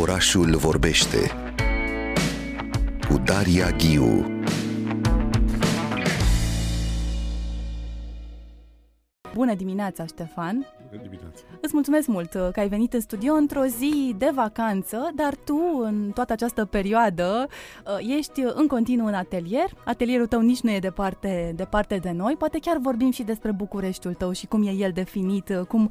[0.00, 1.30] Orașul vorbește
[3.08, 4.26] cu Daria Ghiu.
[9.34, 10.66] Bună dimineața, Ștefan!
[10.96, 11.42] Bună dimineața!
[11.60, 15.80] Îți mulțumesc mult uh, că ai venit în studio într-o zi de vacanță, dar tu,
[15.82, 17.46] în toată această perioadă,
[17.86, 19.70] uh, ești în continuu în atelier.
[19.84, 22.34] Atelierul tău nici nu e departe, departe de noi.
[22.38, 25.90] Poate chiar vorbim și despre Bucureștiul tău și cum e el definit, uh, cum,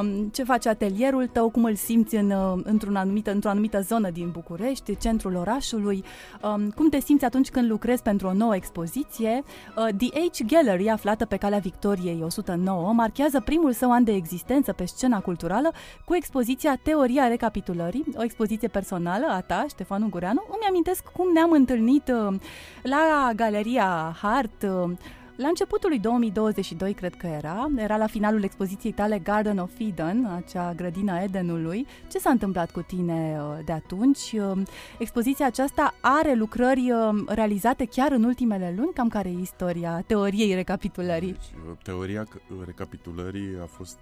[0.00, 4.30] um, ce face atelierul tău, cum îl simți în, într-o, anumită, într-o anumită zonă din
[4.30, 6.04] București, centrul orașului,
[6.42, 9.42] um, cum te simți atunci când lucrezi pentru o nouă expoziție.
[9.74, 14.32] The Age Gallery, aflată pe calea Victoriei 109, marchează primul său an de existență
[14.72, 15.72] pe scena culturală
[16.04, 20.44] cu expoziția Teoria recapitulării, o expoziție personală a ta, Ștefan Ungureanu.
[20.48, 22.34] Îmi amintesc cum ne-am întâlnit uh,
[22.82, 24.90] la Galeria Hart uh,
[25.36, 30.24] la începutul lui 2022, cred că era, era la finalul expoziției tale Garden of Eden,
[30.24, 31.86] acea grădina Edenului.
[32.10, 34.32] Ce s-a întâmplat cu tine uh, de atunci?
[34.32, 34.62] Uh,
[34.98, 38.92] expoziția aceasta are lucrări uh, realizate chiar în ultimele luni?
[38.92, 41.32] Cam care e istoria teoriei recapitulării?
[41.32, 42.26] Deci, teoria
[42.64, 43.98] recapitulării a fost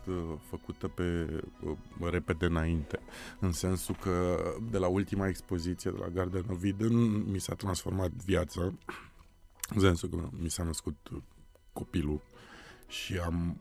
[0.48, 1.26] făcută pe
[2.10, 2.98] repede înainte,
[3.38, 4.36] în sensul că
[4.70, 8.72] de la ultima expoziție de la Garden of Eden mi s-a transformat viața
[9.74, 10.96] în sensul că mi s-a născut
[11.72, 12.20] copilul
[12.88, 13.56] și am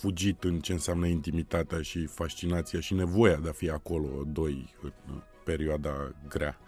[0.00, 5.22] fugit în ce înseamnă intimitatea și fascinația și nevoia de a fi acolo, doi, în
[5.44, 6.58] perioada grea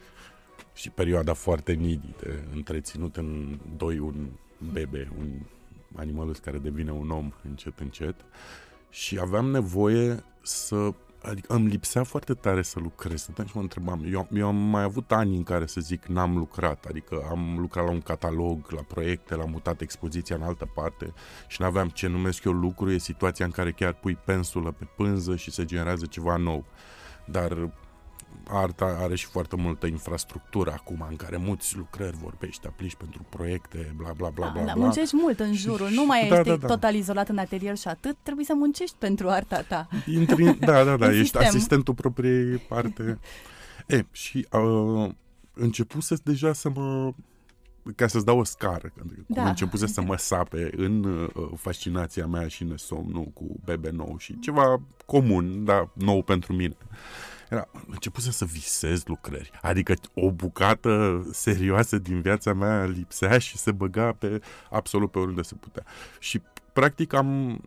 [0.75, 4.29] și perioada foarte needy de întreținut în doi un
[4.73, 5.41] bebe, un
[5.95, 8.15] animalus care devine un om încet, încet.
[8.91, 13.21] Și aveam nevoie să adică îmi lipsea foarte tare să lucrez.
[13.21, 16.37] Stăteam și mă întrebam, eu, eu am mai avut ani în care să zic n-am
[16.37, 21.13] lucrat, adică am lucrat la un catalog, la proiecte, l-am mutat expoziția în altă parte
[21.47, 24.87] și nu aveam ce numesc eu lucru, e situația în care chiar pui pensulă pe
[24.97, 26.65] pânză și se generează ceva nou.
[27.25, 27.71] Dar
[28.49, 33.95] arta are și foarte multă infrastructură acum în care muți lucrări vorbești, aplici pentru proiecte,
[33.97, 34.65] bla bla bla da, bla.
[34.65, 34.83] Da, bla.
[34.83, 36.67] muncești mult în jurul, nu mai da, ești da, da.
[36.67, 39.89] total izolat în atelier și atât, trebuie să muncești pentru arta ta.
[40.07, 41.43] Intri, da, da, da, ești sistem.
[41.47, 43.19] asistentul propriei parte.
[43.87, 45.11] e, și uh,
[45.55, 47.13] începuse deja să mă
[47.97, 49.49] ca să-ți dau o scară, că da.
[49.49, 54.81] începuse să mă sape în uh, fascinația mea și nesomnul cu bebe nou și ceva
[55.07, 56.77] comun, dar nou pentru mine.
[57.53, 59.51] Era, începuse să visez lucrări.
[59.63, 64.41] Adică o bucată serioasă din viața mea lipsea și se băga pe
[64.71, 65.85] absolut pe oriunde se putea.
[66.19, 66.43] Și
[66.73, 67.61] practic am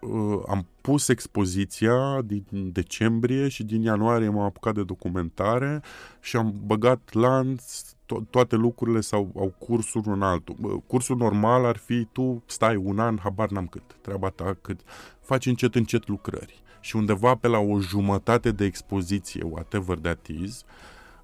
[0.00, 5.82] uh, am pus expoziția din decembrie și din ianuarie m-am apucat de documentare
[6.20, 10.82] și am băgat lanț to- toate lucrurile sau au cursul în altul.
[10.86, 14.80] Cursul normal ar fi tu stai un an, habar n-am cât, treaba ta cât,
[15.20, 20.64] faci încet încet lucrări și undeva pe la o jumătate de expoziție, whatever that is,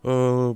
[0.00, 0.50] uh,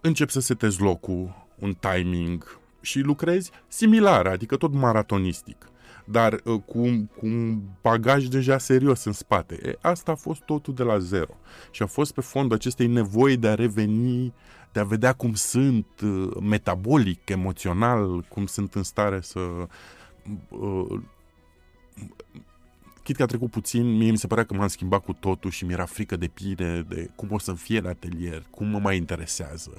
[0.00, 5.70] încep să setezi locul, un timing și lucrezi similar, adică tot maratonistic
[6.08, 9.58] dar uh, cu, cu un bagaj deja serios în spate.
[9.62, 11.36] E, asta a fost totul de la zero.
[11.70, 14.32] Și a fost pe fondul acestei nevoi de a reveni,
[14.72, 19.40] de a vedea cum sunt uh, metabolic, emoțional, cum sunt în stare să
[20.48, 21.00] uh,
[23.06, 25.64] chit că a trecut puțin, mie mi se părea că m-am schimbat cu totul și
[25.64, 29.70] mi-era frică de pire, de cum o să fie în atelier, cum mă mai interesează.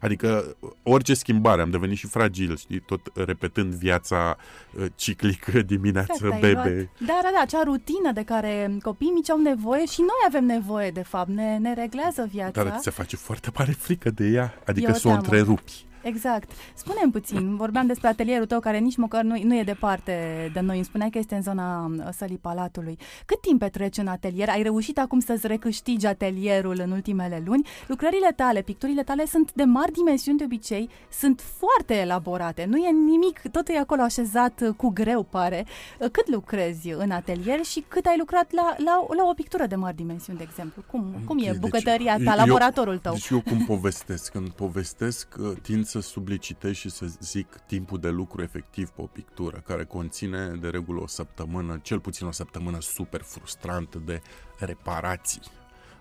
[0.00, 4.36] Adică orice schimbare, am devenit și fragil, știi, tot repetând viața
[4.78, 6.90] uh, ciclică dimineață, exact, bebe.
[6.98, 10.90] Da, da, da, acea rutină de care copiii mici au nevoie și noi avem nevoie,
[10.90, 12.64] de fapt, ne, ne reglează viața.
[12.64, 15.84] Dar se face foarte mare frică de ea, adică să o întrerupi.
[16.04, 16.50] Exact.
[16.74, 20.12] Spune-mi puțin, vorbeam despre atelierul tău care nici măcar nu, nu e departe
[20.52, 20.76] de noi.
[20.76, 22.98] Îmi spuneai că este în zona uh, sălii Palatului.
[23.26, 24.48] Cât timp petreci în atelier?
[24.48, 27.68] Ai reușit acum să-ți recâștigi atelierul în ultimele luni?
[27.86, 32.64] Lucrările tale, picturile tale sunt de mari dimensiuni de obicei, sunt foarte elaborate.
[32.64, 35.66] Nu e nimic, totul e acolo așezat uh, cu greu, pare.
[35.98, 39.74] Uh, cât lucrezi în atelier și cât ai lucrat la, la, la o pictură de
[39.74, 40.82] mari dimensiuni, de exemplu?
[40.90, 43.12] Cum, cum e deci, bucătăria ta, eu, laboratorul tău?
[43.12, 44.32] Deci eu cum povestesc?
[44.32, 45.28] Când povestesc,
[45.62, 50.48] tind să sublicitez și să zic timpul de lucru efectiv pe o pictură, care conține
[50.48, 54.22] de regulă o săptămână, cel puțin o săptămână super frustrantă de
[54.58, 55.40] reparații,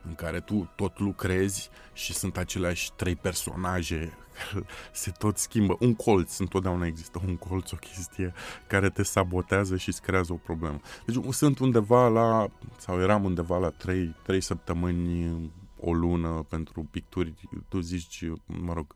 [0.07, 4.17] în care tu tot lucrezi și sunt aceleași trei personaje
[4.91, 5.75] se tot schimbă.
[5.79, 8.33] Un colț, întotdeauna există un colț, o chestie
[8.67, 10.79] care te sabotează și îți creează o problemă.
[11.05, 12.47] Deci sunt undeva la,
[12.77, 17.33] sau eram undeva la trei, trei săptămâni o lună pentru picturi,
[17.67, 18.95] tu zici, mă rog,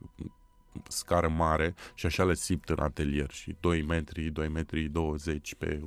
[0.87, 5.81] scară mare și așa le simt în atelier și 2 metri, 2 metri 20 pe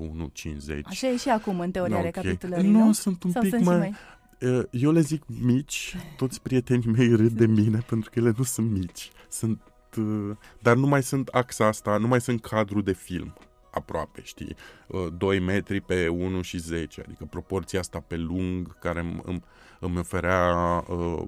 [0.68, 0.80] 1,50.
[0.82, 2.10] Așa e și acum în teoria okay.
[2.12, 2.84] recapitulării, nu?
[2.84, 3.78] Nu, sunt un Sau pic sunt mai...
[3.78, 3.94] mai...
[4.70, 8.70] Eu le zic mici, toți prietenii mei râd de mine pentru că ele nu sunt
[8.70, 9.10] mici.
[9.28, 9.60] Sunt,
[10.58, 13.34] dar nu mai sunt axa asta, nu mai sunt cadru de film
[13.70, 14.56] aproape, știi?
[15.16, 19.42] 2 metri pe 1 și 10, adică proporția asta pe lung care îmi,
[19.80, 20.54] îmi oferea
[20.88, 21.22] uh,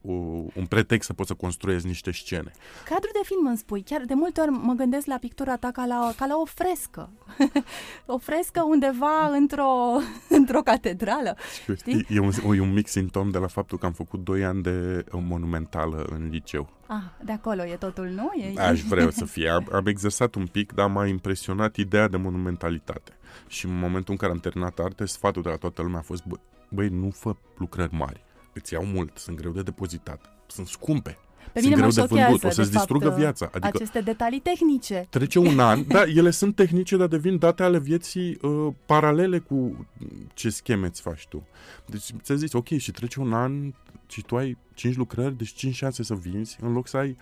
[0.00, 2.52] un pretext să poți să construiezi niște scene.
[2.84, 5.86] Cadru de film îmi spui, chiar de multe ori mă gândesc la pictura ta ca
[5.86, 7.10] la, ca la o frescă.
[8.06, 9.72] o frescă undeva într-o,
[10.38, 11.36] într-o catedrală.
[11.76, 12.06] Știi?
[12.08, 15.04] E, un, e un mic simptom de la faptul că am făcut 2 ani de
[15.12, 16.68] monumentală în liceu.
[16.86, 18.30] Ah, de acolo e totul, nu?
[18.42, 18.60] E...
[18.60, 19.48] Aș vrea să fie.
[19.48, 23.12] Am, am exersat un pic, dar m-a impresionat ideea de monumentalitate.
[23.46, 26.24] Și în momentul în care am terminat arte, sfatul de la toată lumea a fost,
[26.24, 26.36] bă,
[26.68, 31.18] băi, nu fă lucrări mari îți iau mult, sunt greu de depozitat, sunt scumpe.
[31.52, 33.46] Pe mine sunt greu de vândut, o să-ți distrugă viața.
[33.46, 35.06] Adică aceste detalii tehnice.
[35.10, 39.86] Trece un an, da, ele sunt tehnice, dar devin date ale vieții uh, paralele cu
[40.34, 41.46] ce scheme îți faci tu.
[41.86, 43.72] Deci ți zis, ok, și trece un an
[44.06, 47.16] și tu ai 5 lucrări, deci 5 șanse să vinzi, în loc să ai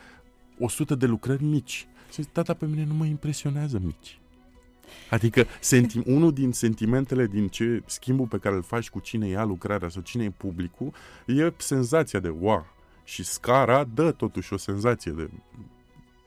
[0.59, 1.87] 100 de lucrări mici.
[2.13, 4.19] Și zic, tata, pe mine nu mă impresionează mici.
[5.11, 9.45] Adică senti- unul din sentimentele din ce schimbul pe care îl faci cu cine ia
[9.45, 10.93] lucrarea sau cine e publicul
[11.27, 12.67] e senzația de wow.
[13.05, 15.31] Și scara dă totuși o senzație de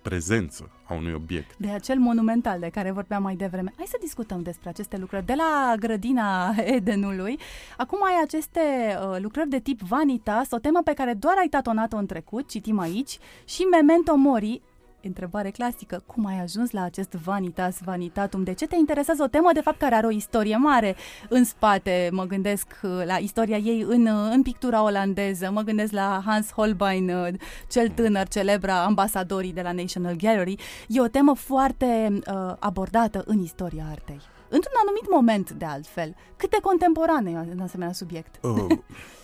[0.01, 1.57] prezență a unui obiect.
[1.57, 3.73] De acel monumental de care vorbeam mai devreme.
[3.75, 5.25] Hai să discutăm despre aceste lucrări.
[5.25, 7.39] De la grădina Edenului,
[7.77, 11.97] acum ai aceste uh, lucrări de tip Vanitas, o temă pe care doar ai tatonat-o
[11.97, 14.61] în trecut, citim aici, și Memento Mori,
[15.03, 18.43] întrebare clasică, cum ai ajuns la acest vanitas vanitatum?
[18.43, 20.95] De ce te interesează o temă, de fapt, care are o istorie mare
[21.29, 22.09] în spate?
[22.11, 26.51] Mă gândesc uh, la istoria ei în, uh, în pictura olandeză, mă gândesc la Hans
[26.51, 27.27] Holbein, uh,
[27.69, 30.55] cel tânăr, celebra ambasadorii de la National Gallery.
[30.87, 34.21] E o temă foarte uh, abordată în istoria artei.
[34.49, 36.15] Într-un anumit moment, de altfel.
[36.35, 38.39] Cât de contemporană e un asemenea subiect?
[38.41, 38.67] Uh.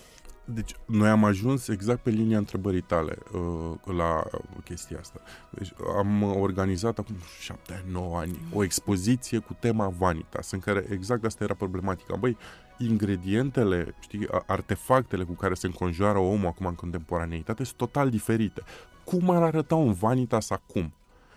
[0.45, 4.23] Deci, noi am ajuns exact pe linia întrebării tale uh, la
[4.63, 5.19] chestia asta.
[5.49, 11.25] Deci, am organizat acum șapte, nouă ani o expoziție cu tema Vanitas, în care exact
[11.25, 12.15] asta era problematica.
[12.15, 12.37] Băi,
[12.77, 18.61] ingredientele, știi, artefactele cu care se înconjoară omul acum în contemporaneitate sunt total diferite.
[19.03, 20.93] Cum ar arăta un Vanitas acum?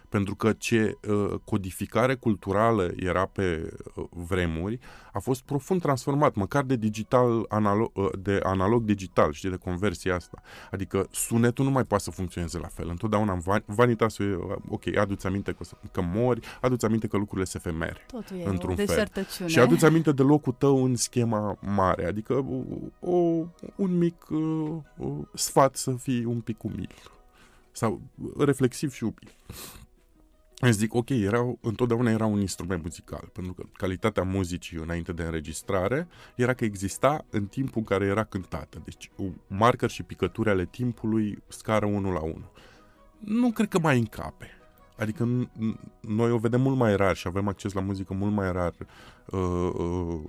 [0.09, 4.79] Pentru că ce uh, codificare culturală era pe uh, vremuri
[5.13, 10.15] a fost profund transformat, măcar de digital analog, uh, de analog digital, știi, de conversia
[10.15, 10.43] asta.
[10.71, 12.89] Adică sunetul nu mai poate să funcționeze la fel.
[12.89, 17.47] Întotdeauna în van, vanitas, uh, ok, aduți aminte că, că mori, aduți aminte că lucrurile
[17.47, 18.05] se femere.
[18.07, 19.27] Totul e într-un o fel.
[19.47, 22.47] Și aduți aminte de locul tău în schema mare, adică
[23.01, 23.17] o,
[23.77, 26.95] un mic uh, sfat să fii un pic umil
[27.73, 28.01] sau
[28.39, 29.35] reflexiv și umil.
[30.61, 35.23] Îmi zic, ok, era, întotdeauna era un instrument muzical, pentru că calitatea muzicii înainte de
[35.23, 38.83] înregistrare era că exista în timpul în care era cântată.
[38.85, 39.11] Deci,
[39.47, 42.51] marker și picături ale timpului, scară 1 la 1.
[43.19, 44.51] Nu cred că mai încape.
[44.99, 45.49] Adică
[46.01, 48.75] noi o vedem mult mai rar și avem acces la muzică mult mai rar
[49.27, 50.21] uh, uh,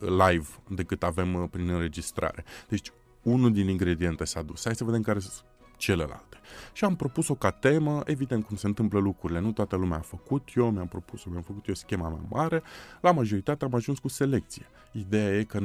[0.00, 2.44] live decât avem uh, prin înregistrare.
[2.68, 4.64] Deci, unul din ingrediente s-a dus.
[4.64, 5.44] Hai să vedem care sunt
[5.82, 6.40] celelalte.
[6.72, 10.48] Și am propus-o ca temă, evident cum se întâmplă lucrurile, nu toată lumea a făcut,
[10.54, 12.62] eu mi-am propus-o, mi-am făcut eu schema mea mare,
[13.00, 14.66] la majoritate am ajuns cu selecție.
[14.92, 15.60] Ideea e că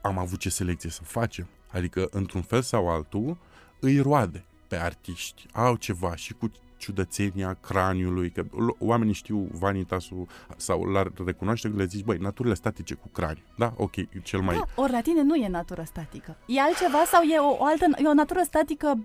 [0.00, 3.36] am avut ce selecție să facem, adică într-un fel sau altul
[3.80, 8.44] îi roade pe artiști, au ceva și cu ciudățenia craniului, că
[8.78, 10.26] oamenii știu vanitasul
[10.56, 13.42] sau l-ar recunoaște că le zici, băi, naturile statice cu craniu.
[13.56, 13.72] Da?
[13.76, 14.56] Ok, cel mai...
[14.56, 16.36] Da, ori la tine nu e natură statică.
[16.46, 18.98] E altceva sau e o, o altă, e o natură statică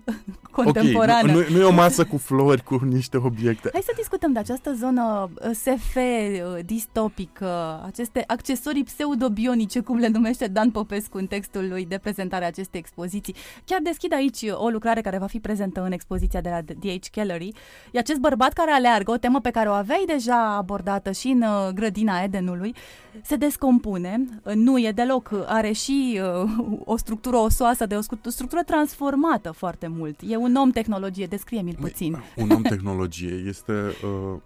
[0.50, 1.08] contemporană?
[1.20, 3.70] Okay, nu, nu, nu e o masă cu flori, cu niște obiecte.
[3.72, 10.08] Hai să discutăm de această zonă uh, SF uh, distopică, aceste accesorii pseudobionice, cum le
[10.08, 13.34] numește Dan Popescu în textul lui de prezentare a acestei expoziții.
[13.64, 17.10] Chiar deschid aici o lucrare care va fi prezentă în expoziția de la D.H.
[17.14, 17.52] Gallery,
[17.92, 21.42] E acest bărbat care aleargă, o temă pe care o aveai deja abordată și în
[21.42, 22.74] uh, grădina Edenului,
[23.22, 26.50] se descompune, uh, nu e deloc, are și uh,
[26.84, 30.20] o structură osoasă, de o structură transformată foarte mult.
[30.26, 32.22] E un om tehnologie, descrie-mi-l puțin.
[32.36, 33.72] Un om tehnologie este...
[33.72, 34.40] Uh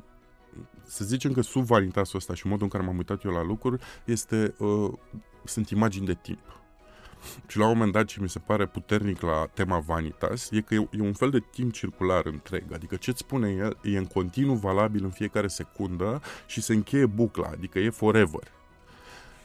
[0.87, 3.83] să zicem că sub vanitasul ăsta și modul în care m-am uitat eu la lucruri
[4.05, 4.93] este, uh,
[5.45, 6.64] sunt imagini de timp.
[7.47, 10.75] Și la un moment dat ce mi se pare puternic la tema Vanitas e că
[10.75, 12.73] e, e un fel de timp circular întreg.
[12.73, 17.49] Adică ce-ți spune el e în continuu valabil în fiecare secundă și se încheie bucla,
[17.53, 18.53] adică e forever.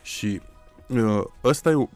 [0.01, 0.41] Și
[0.87, 1.87] uh, ăsta e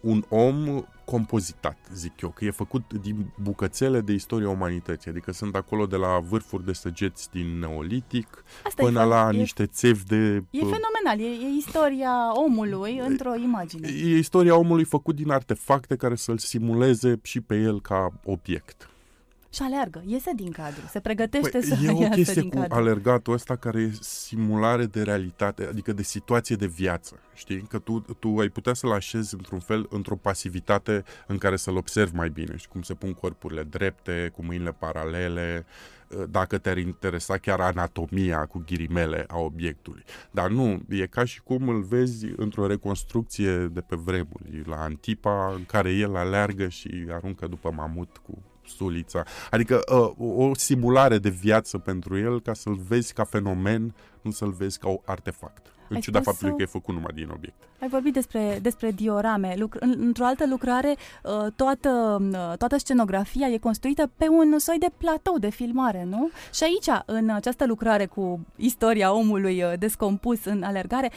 [0.00, 5.54] un om compozitat, zic eu, că e făcut din bucățele de istoria umanității, adică sunt
[5.54, 10.04] acolo de la vârfuri de săgeți din neolitic Asta până e, la e, niște țevi
[10.04, 10.44] de...
[10.50, 13.88] E fenomenal, e, e istoria omului într-o imagine.
[13.88, 18.89] E istoria omului făcut din artefacte care să-l simuleze și pe el ca obiect
[19.50, 22.74] și aleargă, iese din cadru, se pregătește păi, să e o chestie cu cadru.
[22.74, 27.60] alergatul ăsta care e simulare de realitate, adică de situație de viață, știi?
[27.60, 32.14] Că tu, tu ai putea să-l așezi într-un fel, într-o pasivitate în care să-l observi
[32.14, 32.70] mai bine, știi?
[32.70, 35.66] Cum se pun corpurile drepte, cu mâinile paralele,
[36.30, 40.04] dacă te-ar interesa chiar anatomia cu ghirimele a obiectului.
[40.30, 45.52] Dar nu, e ca și cum îl vezi într-o reconstrucție de pe vremuri, la Antipa,
[45.56, 48.42] în care el aleargă și aruncă după mamut cu
[48.76, 49.22] sulița.
[49.50, 49.80] Adică
[50.18, 54.78] uh, o simulare de viață pentru el ca să-l vezi ca fenomen, nu să-l vezi
[54.78, 55.72] ca un artefact.
[55.88, 57.62] În Ai ciuda faptului că e făcut numai din obiect.
[57.80, 59.54] Ai vorbit despre, despre diorame.
[59.54, 64.86] Lucr- într-o altă lucrare, uh, toată, uh, toată scenografia e construită pe un soi de
[64.96, 66.30] platou de filmare, nu?
[66.54, 71.10] Și aici, în această lucrare cu istoria omului uh, descompus în alergare,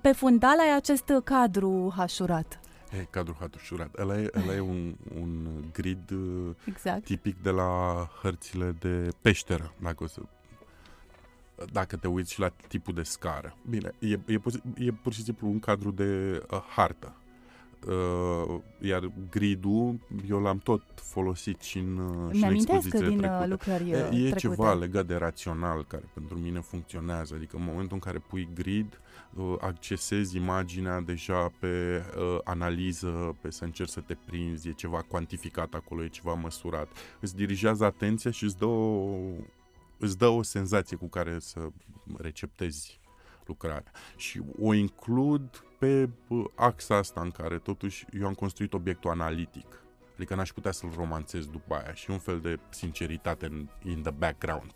[0.00, 2.60] pe fundal ai acest cadru hașurat.
[2.92, 3.98] E cadrul hatușurat.
[3.98, 7.04] Ăla e, ăla e un, un grid uh, exact.
[7.04, 10.20] tipic de la hărțile de peșteră, dacă o să
[11.72, 13.56] dacă te uiți și la tipul de scară.
[13.68, 14.40] Bine, e, e,
[14.76, 17.14] e pur și simplu un cadru de uh, hartă.
[17.86, 23.24] Uh, iar gridul, eu l-am tot folosit și în, uh, și în expozițiile din uh,
[23.24, 23.46] trecute.
[23.46, 27.34] lucrări E, e ceva legat de rațional care pentru mine funcționează.
[27.34, 29.00] Adică în momentul în care pui grid,
[29.34, 35.02] uh, accesezi imaginea deja pe uh, analiză, pe să încerci să te prinzi, e ceva
[35.08, 36.88] cuantificat acolo, e ceva măsurat.
[37.20, 39.14] Îți dirigează atenția și îți dă o,
[39.98, 41.68] îți dă o senzație cu care să
[42.16, 43.00] receptezi
[43.46, 43.92] lucrarea.
[44.16, 46.08] Și o includ pe
[46.54, 49.82] axa asta în care totuși eu am construit obiectul analitic.
[50.14, 54.10] Adică n-aș putea să-l romanțez după aia și un fel de sinceritate in, in the
[54.10, 54.72] background.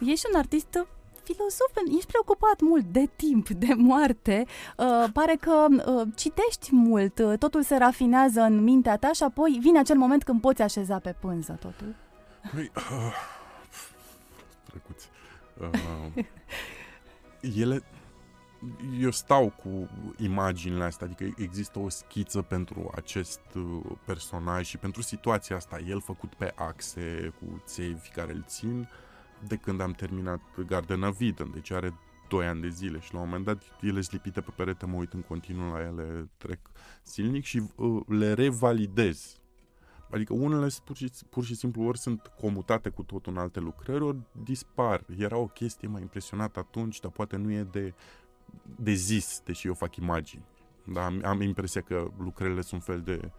[0.00, 0.86] Ești un artist
[1.22, 4.44] filozof, ești preocupat mult de timp, de moarte,
[4.76, 9.58] uh, pare că uh, citești mult, uh, totul se rafinează în mintea ta și apoi
[9.60, 11.94] vine acel moment când poți așeza pe pânză totul.
[12.54, 13.12] Păi, uh,
[14.68, 15.10] trecuți.
[16.16, 16.24] Uh,
[17.56, 17.82] ele
[19.00, 19.88] eu stau cu
[20.18, 26.00] imaginile astea, adică există o schiță pentru acest uh, personaj și pentru situația asta, el
[26.00, 28.88] făcut pe axe cu țevi care îl țin
[29.46, 31.94] de când am terminat Garden of Eden, deci are
[32.28, 34.96] 2 ani de zile și la un moment dat ele sunt lipite pe perete, mă
[34.96, 36.58] uit în continuu la ele, trec
[37.02, 39.36] silnic și uh, le revalidez.
[40.10, 44.02] Adică unele pur și, pur și simplu ori sunt comutate cu totul în alte lucrări,
[44.02, 45.04] ori dispar.
[45.18, 47.94] Era o chestie mai impresionată atunci, dar poate nu e de
[48.76, 50.44] de zis, deși eu fac imagini.
[50.84, 53.30] Da, am, am impresia că lucrările sunt un fel de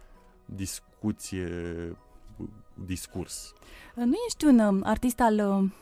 [0.44, 1.48] discuție,
[2.74, 3.52] discurs.
[3.94, 5.72] Nu ești un um, artist al um,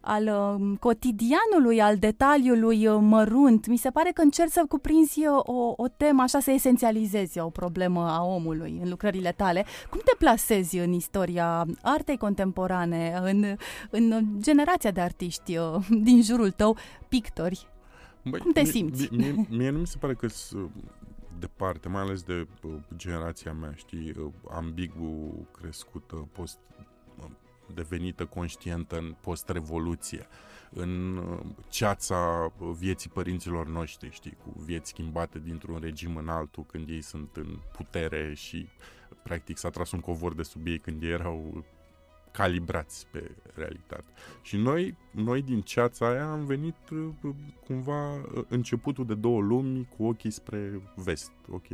[0.00, 3.66] al um, cotidianului, al detaliului uh, mărunt.
[3.66, 7.48] Mi se pare că încerci să cuprinzi uh, o, o temă, așa să esențializezi o
[7.50, 9.64] problemă a omului în lucrările tale.
[9.90, 13.56] Cum te plasezi în istoria artei contemporane, în,
[13.90, 16.76] în generația de artiști uh, din jurul tău,
[17.08, 17.68] pictori?
[18.30, 19.08] Băi, Cum te simți?
[19.14, 20.70] Mie, mie, mie nu mi se pare că sunt
[21.38, 26.58] departe, mai ales de uh, generația mea, știi, uh, ambigu crescută, post
[27.18, 27.30] uh,
[27.74, 30.26] devenită conștientă în post-revoluție,
[30.70, 36.88] în uh, ceața vieții părinților noștri, știi, cu vieți schimbate dintr-un regim în altul când
[36.88, 38.68] ei sunt în putere și
[39.22, 41.64] practic s-a tras un covor de sub ei când ei erau
[42.38, 44.04] calibrați pe realitate.
[44.42, 47.34] Și noi, noi din ceața aia am venit uh,
[47.66, 51.32] cumva uh, începutul de două lumi cu ochii spre vest.
[51.50, 51.66] Ok,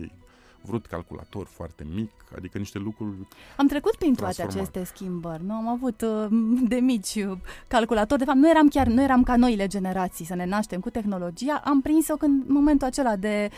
[0.61, 3.17] vrut calculator foarte mic, adică niște lucruri
[3.57, 5.53] Am trecut prin toate aceste schimbări, nu?
[5.55, 6.27] Am avut uh,
[6.69, 7.27] de mici
[7.67, 10.91] calculator, de fapt nu eram chiar, nu eram ca noile generații să ne naștem cu
[10.91, 13.51] tehnologia, am prins-o când momentul acela de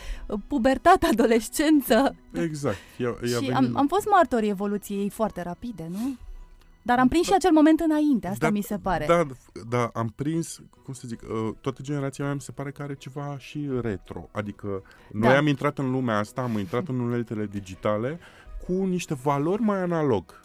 [0.47, 2.15] pubertate, adolescență.
[2.33, 2.77] Exact.
[2.97, 3.53] Ea, ea și venit...
[3.53, 6.17] am, am fost martorii evoluției foarte rapide, nu?
[6.87, 9.05] Dar am prins da, și acel moment înainte, asta da, mi se pare.
[9.05, 9.25] Da,
[9.69, 12.95] da, am prins, cum să zic, uh, toată generația mea mi se pare că are
[12.95, 14.29] ceva și retro.
[14.31, 15.37] Adică noi da.
[15.37, 18.19] am intrat în lumea asta, am intrat în uneltele digitale
[18.65, 20.41] cu niște valori mai analog.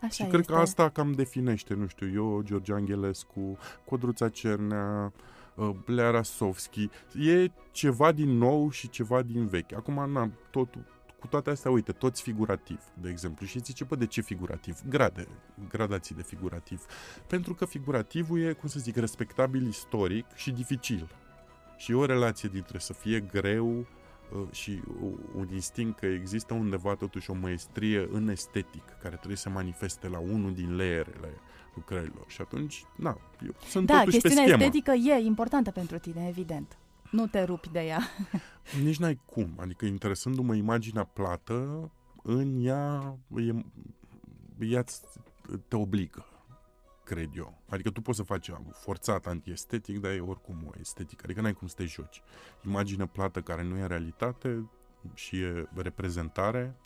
[0.00, 0.34] Așa și este.
[0.34, 5.12] cred că asta cam definește, nu știu, eu, George Angelescu, Codruța Cernea,
[5.54, 6.88] uh, Lea Rasovski.
[7.14, 9.72] E ceva din nou și ceva din vechi.
[9.72, 10.93] Acum, na, totul
[11.24, 13.46] cu toate astea, uite, toți figurativ, de exemplu.
[13.46, 14.80] Și zice, bă, de ce figurativ?
[14.88, 15.26] Grade,
[15.68, 16.86] gradații de figurativ.
[17.26, 21.08] Pentru că figurativul e, cum să zic, respectabil istoric și dificil.
[21.76, 23.86] Și e o relație dintre să fie greu, uh,
[24.50, 24.82] și
[25.34, 30.18] un instinct că există undeva totuși o maestrie în estetic care trebuie să manifeste la
[30.18, 31.32] unul din layerele
[31.74, 32.24] lucrărilor.
[32.26, 34.64] Și atunci, na, eu sunt da, totuși pe chestiunea schemă.
[34.64, 36.78] estetică e importantă pentru tine, evident.
[37.14, 38.00] Nu te rupi de ea.
[38.82, 39.54] Nici n-ai cum.
[39.56, 41.90] Adică interesându-mă imaginea plată,
[42.22, 43.54] în ea, e,
[44.58, 44.84] ea
[45.68, 46.26] te obligă,
[47.04, 47.62] cred eu.
[47.68, 51.22] Adică tu poți să faci forțat antiestetic, dar e oricum o estetică.
[51.24, 52.22] Adică n-ai cum să te joci.
[52.64, 54.70] Imagine plată care nu e realitate
[55.14, 56.76] și e reprezentare,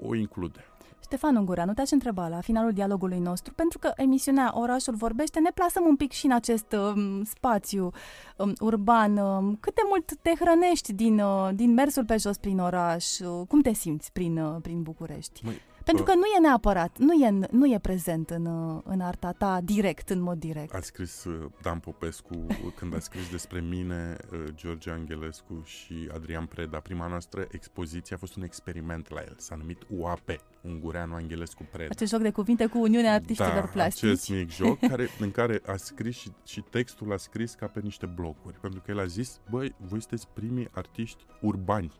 [0.00, 0.64] o include.
[1.12, 5.84] Ștefan Ungureanu, te-aș întreba la finalul dialogului nostru, pentru că emisiunea Orașul Vorbește ne plasăm
[5.86, 7.90] un pic și în acest um, spațiu
[8.36, 9.16] um, urban.
[9.16, 13.18] Um, cât de mult te hrănești din, uh, din mersul pe jos prin oraș?
[13.18, 15.40] Uh, cum te simți prin, uh, prin București?
[15.44, 18.46] Măi, pentru că nu e neapărat, nu e, nu e prezent în,
[18.84, 20.74] în arta ta direct, în mod direct.
[20.74, 22.46] A scris uh, Dan Popescu,
[22.78, 28.18] când a scris despre mine, uh, George Angelescu și Adrian Preda, prima noastră expoziție a
[28.18, 29.34] fost un experiment la el.
[29.38, 30.30] S-a numit UAP,
[30.62, 31.88] Ungureanu Angelescu Preda.
[31.90, 34.04] Acest joc de cuvinte cu Uniunea Artiștilor da, Plastici.
[34.04, 37.80] acest mic joc care, în care a scris și, și textul a scris ca pe
[37.80, 38.58] niște blocuri.
[38.60, 41.92] Pentru că el a zis, băi, voi sunteți primii artiști urbani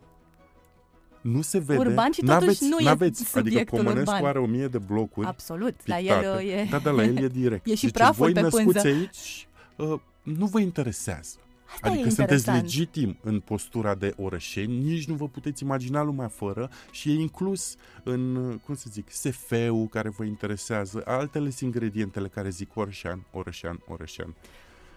[1.23, 1.79] nu se vede.
[1.79, 3.23] Urban și totuși n-aveți, nu n-aveți.
[3.35, 4.25] e Adică Comănescu urban.
[4.25, 6.03] are o mie de blocuri Absolut, pictate.
[6.09, 6.67] la el e...
[6.71, 7.67] Da, da, la el e direct.
[7.71, 8.87] E și Zice, praful voi pe născuți pânză.
[8.87, 11.37] aici, uh, nu vă interesează.
[11.75, 12.63] Asta adică e sunteți interesant.
[12.63, 17.77] legitim în postura de orășeni, nici nu vă puteți imagina lumea fără și e inclus
[18.03, 23.83] în, cum să zic, SF-ul care vă interesează, altele sunt ingredientele care zic orășean, orășean,
[23.89, 24.35] orășean.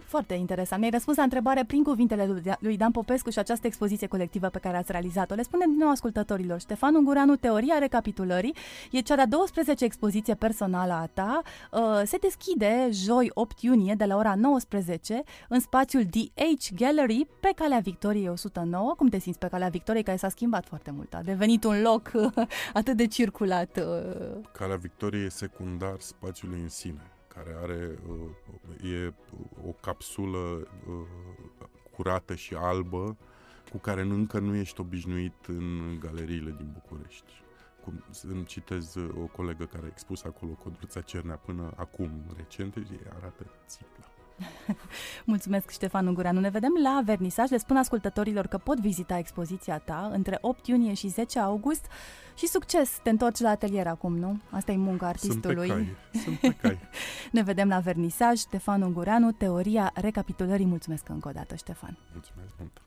[0.05, 0.79] Foarte interesant.
[0.79, 4.77] Mi-ai răspuns la întrebare prin cuvintele lui Dan Popescu și această expoziție colectivă pe care
[4.77, 5.35] ați realizat-o.
[5.35, 6.59] Le spunem din nou ascultătorilor.
[6.59, 8.55] Ștefan Ungureanu, Teoria recapitulării,
[8.91, 11.41] e cea de-a 12 expoziție personală a ta.
[11.71, 17.51] Uh, se deschide joi 8 iunie de la ora 19 în spațiul DH Gallery pe
[17.55, 18.93] Calea Victoriei 109.
[18.97, 21.13] Cum te simți pe Calea Victoriei, care s-a schimbat foarte mult?
[21.13, 22.11] A devenit un loc
[22.73, 23.77] atât de circulat.
[23.77, 24.37] Uh.
[24.51, 29.13] Calea Victoriei e secundar spațiului în sine care are uh, e
[29.67, 31.07] o capsulă uh,
[31.91, 33.17] curată și albă
[33.71, 37.43] cu care încă nu ești obișnuit în galeriile din București.
[37.83, 42.99] Cum, îmi citez o colegă care a expus acolo Codruța Cernea până acum, recent, și
[43.17, 44.14] arată țiplă.
[45.25, 46.39] Mulțumesc, Ștefan Ungureanu.
[46.39, 47.49] Ne vedem la vernisaj.
[47.49, 51.85] Le spun ascultătorilor că pot vizita expoziția ta între 8 iunie și 10 august
[52.35, 52.99] și succes!
[53.03, 54.39] Te întorci la atelier acum, nu?
[54.49, 55.67] Asta e munca artistului.
[55.67, 56.23] Sunt pe cai.
[56.23, 56.79] Sunt pe cai.
[57.31, 58.37] ne vedem la vernisaj.
[58.37, 60.65] Ștefan Ungureanu, Teoria recapitulării.
[60.65, 61.97] Mulțumesc încă o dată, Ștefan.
[62.13, 62.81] Mulțumesc mult!